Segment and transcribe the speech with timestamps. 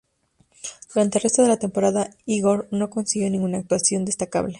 [0.95, 4.49] Durante el resto de la temporada Igor no consiguió ninguna otra actuación destacable.